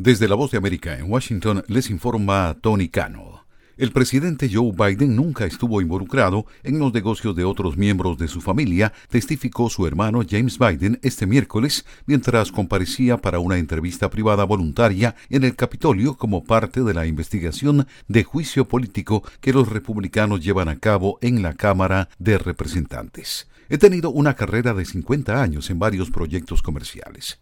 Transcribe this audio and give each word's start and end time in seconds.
Desde 0.00 0.28
la 0.28 0.36
Voz 0.36 0.52
de 0.52 0.58
América 0.58 0.96
en 0.96 1.10
Washington 1.10 1.64
les 1.66 1.90
informa 1.90 2.56
Tony 2.60 2.88
Cano. 2.88 3.44
El 3.76 3.90
presidente 3.90 4.48
Joe 4.48 4.70
Biden 4.70 5.16
nunca 5.16 5.44
estuvo 5.44 5.80
involucrado 5.80 6.46
en 6.62 6.78
los 6.78 6.94
negocios 6.94 7.34
de 7.34 7.42
otros 7.42 7.76
miembros 7.76 8.16
de 8.16 8.28
su 8.28 8.40
familia, 8.40 8.92
testificó 9.10 9.68
su 9.68 9.88
hermano 9.88 10.22
James 10.24 10.56
Biden 10.56 11.00
este 11.02 11.26
miércoles 11.26 11.84
mientras 12.06 12.52
comparecía 12.52 13.16
para 13.16 13.40
una 13.40 13.58
entrevista 13.58 14.08
privada 14.08 14.44
voluntaria 14.44 15.16
en 15.30 15.42
el 15.42 15.56
Capitolio 15.56 16.16
como 16.16 16.44
parte 16.44 16.84
de 16.84 16.94
la 16.94 17.04
investigación 17.04 17.88
de 18.06 18.22
juicio 18.22 18.68
político 18.68 19.24
que 19.40 19.52
los 19.52 19.68
republicanos 19.68 20.44
llevan 20.44 20.68
a 20.68 20.78
cabo 20.78 21.18
en 21.22 21.42
la 21.42 21.54
Cámara 21.54 22.08
de 22.20 22.38
Representantes. 22.38 23.48
He 23.68 23.78
tenido 23.78 24.10
una 24.10 24.34
carrera 24.34 24.74
de 24.74 24.84
50 24.84 25.42
años 25.42 25.68
en 25.70 25.80
varios 25.80 26.08
proyectos 26.12 26.62
comerciales. 26.62 27.40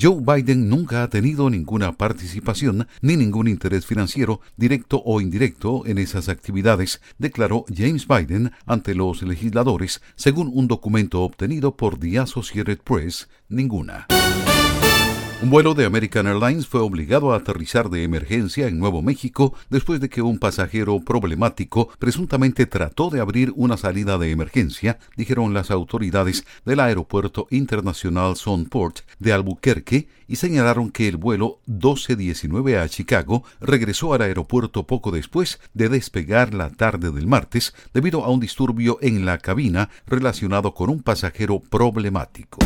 Joe 0.00 0.16
Biden 0.18 0.70
nunca 0.70 1.02
ha 1.02 1.10
tenido 1.10 1.50
ninguna 1.50 1.92
participación 1.92 2.88
ni 3.02 3.18
ningún 3.18 3.48
interés 3.48 3.84
financiero, 3.84 4.40
directo 4.56 5.02
o 5.04 5.20
indirecto, 5.20 5.84
en 5.84 5.98
esas 5.98 6.30
actividades, 6.30 7.02
declaró 7.18 7.66
James 7.68 8.08
Biden 8.08 8.50
ante 8.64 8.94
los 8.94 9.22
legisladores, 9.22 10.00
según 10.16 10.50
un 10.54 10.68
documento 10.68 11.20
obtenido 11.20 11.76
por 11.76 11.98
The 11.98 12.18
Associated 12.18 12.78
Press, 12.78 13.28
ninguna. 13.50 14.06
Un 15.42 15.48
vuelo 15.48 15.72
de 15.72 15.86
American 15.86 16.26
Airlines 16.26 16.66
fue 16.66 16.82
obligado 16.82 17.32
a 17.32 17.36
aterrizar 17.36 17.88
de 17.88 18.04
emergencia 18.04 18.68
en 18.68 18.78
Nuevo 18.78 19.00
México 19.00 19.54
después 19.70 19.98
de 19.98 20.10
que 20.10 20.20
un 20.20 20.38
pasajero 20.38 21.00
problemático 21.00 21.88
presuntamente 21.98 22.66
trató 22.66 23.08
de 23.08 23.20
abrir 23.20 23.50
una 23.56 23.78
salida 23.78 24.18
de 24.18 24.32
emergencia, 24.32 24.98
dijeron 25.16 25.54
las 25.54 25.70
autoridades 25.70 26.44
del 26.66 26.78
Aeropuerto 26.80 27.46
Internacional 27.50 28.36
Sunport 28.36 28.98
de 29.18 29.32
Albuquerque 29.32 30.08
y 30.28 30.36
señalaron 30.36 30.90
que 30.90 31.08
el 31.08 31.16
vuelo 31.16 31.60
1219 31.64 32.78
a 32.78 32.86
Chicago 32.90 33.42
regresó 33.62 34.12
al 34.12 34.20
aeropuerto 34.20 34.86
poco 34.86 35.10
después 35.10 35.58
de 35.72 35.88
despegar 35.88 36.52
la 36.52 36.68
tarde 36.68 37.12
del 37.12 37.26
martes 37.26 37.74
debido 37.94 38.24
a 38.24 38.28
un 38.28 38.40
disturbio 38.40 38.98
en 39.00 39.24
la 39.24 39.38
cabina 39.38 39.88
relacionado 40.06 40.74
con 40.74 40.90
un 40.90 41.02
pasajero 41.02 41.60
problemático. 41.60 42.58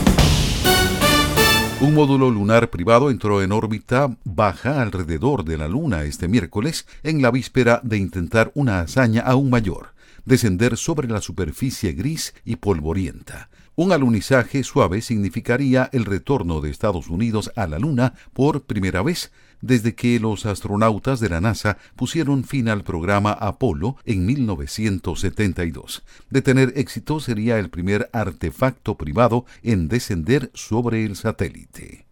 Un 1.84 1.92
módulo 1.92 2.30
lunar 2.30 2.70
privado 2.70 3.10
entró 3.10 3.42
en 3.42 3.52
órbita 3.52 4.16
baja 4.24 4.80
alrededor 4.80 5.44
de 5.44 5.58
la 5.58 5.68
Luna 5.68 6.04
este 6.04 6.28
miércoles 6.28 6.86
en 7.02 7.20
la 7.20 7.30
víspera 7.30 7.82
de 7.84 7.98
intentar 7.98 8.50
una 8.54 8.80
hazaña 8.80 9.20
aún 9.20 9.50
mayor, 9.50 9.88
descender 10.24 10.78
sobre 10.78 11.08
la 11.08 11.20
superficie 11.20 11.92
gris 11.92 12.32
y 12.42 12.56
polvorienta. 12.56 13.50
Un 13.76 13.90
alunizaje 13.90 14.62
suave 14.62 15.00
significaría 15.00 15.90
el 15.92 16.04
retorno 16.04 16.60
de 16.60 16.70
Estados 16.70 17.08
Unidos 17.08 17.50
a 17.56 17.66
la 17.66 17.80
Luna 17.80 18.14
por 18.32 18.62
primera 18.62 19.02
vez 19.02 19.32
desde 19.60 19.94
que 19.94 20.20
los 20.20 20.46
astronautas 20.46 21.18
de 21.18 21.30
la 21.30 21.40
NASA 21.40 21.78
pusieron 21.96 22.44
fin 22.44 22.68
al 22.68 22.84
programa 22.84 23.32
Apolo 23.32 23.96
en 24.04 24.26
1972. 24.26 26.04
De 26.30 26.42
tener 26.42 26.74
éxito 26.76 27.18
sería 27.18 27.58
el 27.58 27.70
primer 27.70 28.10
artefacto 28.12 28.96
privado 28.96 29.44
en 29.62 29.88
descender 29.88 30.50
sobre 30.54 31.04
el 31.04 31.16
satélite. 31.16 32.06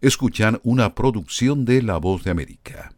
Escuchan 0.00 0.60
una 0.64 0.94
producción 0.94 1.64
de 1.64 1.82
La 1.82 1.98
Voz 1.98 2.24
de 2.24 2.30
América. 2.30 2.92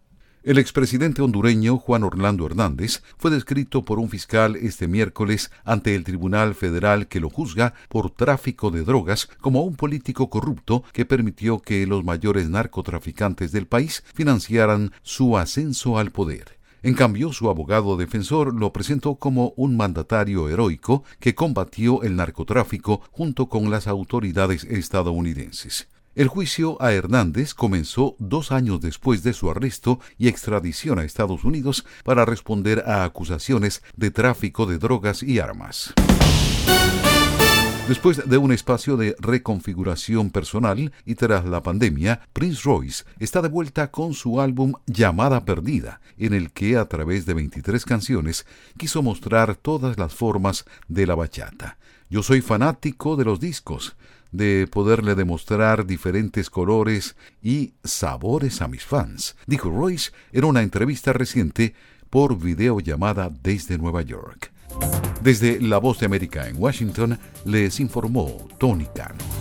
El 0.47 0.59
expresidente 0.59 1.23
hondureño 1.23 1.77
Juan 1.77 2.05
Orlando 2.05 2.47
Hernández 2.47 3.03
fue 3.19 3.33
descrito 3.33 3.85
por 3.85 3.99
un 3.99 4.09
fiscal 4.09 4.55
este 4.55 4.87
miércoles 4.87 5.51
ante 5.65 5.97
el 5.97 6.05
Tribunal 6.05 6.55
Federal 6.55 7.09
que 7.09 7.19
lo 7.19 7.31
juzga 7.31 7.75
por 7.89 8.13
tráfico 8.13 8.71
de 8.71 8.85
drogas 8.85 9.29
como 9.41 9.63
un 9.63 9.75
político 9.75 10.31
corrupto 10.31 10.85
que 10.93 11.05
permitió 11.05 11.59
que 11.59 11.85
los 11.89 12.05
mayores 12.05 12.49
narcotraficantes 12.49 13.51
del 13.51 13.67
país 13.67 14.05
financiaran 14.15 14.93
su 15.03 15.37
ascenso 15.37 15.99
al 15.99 16.13
poder. 16.13 16.61
En 16.85 16.95
cambio, 16.95 17.33
su 17.33 17.51
abogado 17.51 17.97
defensor 17.97 18.55
lo 18.55 18.73
presentó 18.73 19.17
como 19.17 19.53
un 19.57 19.77
mandatario 19.77 20.49
heroico 20.49 21.03
que 21.19 21.35
combatió 21.35 22.05
el 22.05 22.15
narcotráfico 22.15 23.01
junto 23.11 23.49
con 23.49 23.69
las 23.69 23.89
autoridades 23.89 24.63
estadounidenses. 24.63 25.89
El 26.17 26.29
juicio 26.29 26.81
a 26.81 26.95
Hernández 26.95 27.53
comenzó 27.53 28.17
dos 28.19 28.51
años 28.51 28.81
después 28.81 29.23
de 29.23 29.35
su 29.35 29.51
arresto 29.51 30.01
y 30.17 30.29
extradición 30.29 30.99
a 30.99 31.05
Estados 31.05 31.45
Unidos 31.45 31.85
para 32.05 32.25
responder 32.25 32.85
a 32.87 33.05
acusaciones 33.05 33.83
de 33.97 34.11
tráfico 34.11 34.65
de 34.65 34.79
drogas 34.79 35.23
y 35.23 35.41
armas. 35.41 35.93
Después 37.89 38.29
de 38.29 38.37
un 38.37 38.51
espacio 38.51 38.97
de 38.97 39.15
reconfiguración 39.21 40.31
personal 40.31 40.93
y 41.05 41.15
tras 41.15 41.45
la 41.45 41.63
pandemia, 41.63 42.21
Prince 42.33 42.63
Royce 42.65 43.05
está 43.21 43.43
de 43.43 43.49
vuelta 43.49 43.93
con 43.93 44.13
su 44.13 44.41
álbum 44.41 44.73
Llamada 44.87 45.45
Perdida, 45.45 46.01
en 46.19 46.35
el 46.35 46.51
que 46.51 46.77
a 46.79 46.87
través 46.87 47.27
de 47.27 47.35
23 47.35 47.85
canciones 47.85 48.45
quiso 48.77 49.05
mostrar 49.05 49.55
todas 49.55 49.99
las 49.99 50.13
formas 50.13 50.65
de 50.89 51.07
la 51.07 51.15
bachata. 51.15 51.79
Yo 52.11 52.25
soy 52.25 52.41
fanático 52.41 53.15
de 53.15 53.25
los 53.25 53.39
discos, 53.39 53.97
de 54.33 54.67
poderle 54.69 55.15
demostrar 55.15 55.87
diferentes 55.87 56.51
colores 56.51 57.15
y 57.41 57.75
sabores 57.85 58.63
a 58.63 58.69
mis 58.69 58.85
fans, 58.85 59.37
dijo 59.47 59.71
Royce 59.71 60.11
en 60.33 60.45
una 60.45 60.63
entrevista 60.63 61.13
reciente 61.13 61.77
por 62.11 62.37
videollamada 62.37 63.31
desde 63.31 63.79
Nueva 63.79 64.03
York. 64.03 64.56
Desde 65.23 65.61
La 65.61 65.79
Voz 65.79 65.99
de 65.99 66.07
América 66.07 66.49
en 66.49 66.57
Washington 66.57 67.19
les 67.45 67.81
informó 67.81 68.49
Tony 68.59 68.87
Cano. 68.95 69.36